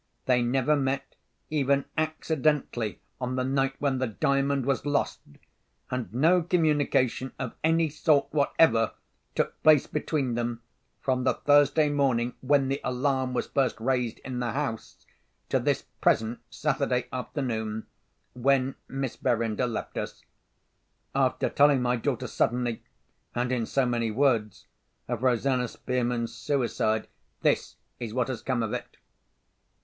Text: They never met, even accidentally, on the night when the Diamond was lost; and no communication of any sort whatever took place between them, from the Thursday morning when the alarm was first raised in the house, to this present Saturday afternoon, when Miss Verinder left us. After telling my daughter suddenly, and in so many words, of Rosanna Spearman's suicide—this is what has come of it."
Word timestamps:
They 0.25 0.41
never 0.41 0.75
met, 0.75 1.15
even 1.51 1.85
accidentally, 1.95 3.01
on 3.19 3.35
the 3.35 3.43
night 3.43 3.75
when 3.77 3.99
the 3.99 4.07
Diamond 4.07 4.65
was 4.65 4.83
lost; 4.83 5.19
and 5.91 6.11
no 6.11 6.41
communication 6.41 7.33
of 7.37 7.53
any 7.63 7.87
sort 7.87 8.25
whatever 8.31 8.93
took 9.35 9.61
place 9.61 9.85
between 9.85 10.33
them, 10.33 10.63
from 11.01 11.23
the 11.23 11.35
Thursday 11.35 11.87
morning 11.89 12.33
when 12.41 12.67
the 12.67 12.81
alarm 12.83 13.35
was 13.35 13.45
first 13.45 13.79
raised 13.79 14.17
in 14.25 14.39
the 14.39 14.53
house, 14.53 15.05
to 15.49 15.59
this 15.59 15.83
present 16.01 16.39
Saturday 16.49 17.05
afternoon, 17.13 17.85
when 18.33 18.73
Miss 18.87 19.15
Verinder 19.17 19.67
left 19.67 19.97
us. 19.99 20.25
After 21.13 21.47
telling 21.47 21.79
my 21.83 21.95
daughter 21.95 22.25
suddenly, 22.25 22.81
and 23.35 23.51
in 23.51 23.67
so 23.67 23.85
many 23.85 24.09
words, 24.09 24.65
of 25.07 25.21
Rosanna 25.21 25.67
Spearman's 25.67 26.33
suicide—this 26.33 27.75
is 27.99 28.15
what 28.15 28.29
has 28.29 28.41
come 28.41 28.63
of 28.63 28.73
it." 28.73 28.97